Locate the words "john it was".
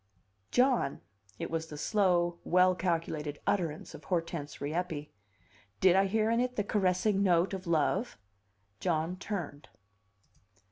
0.49-1.67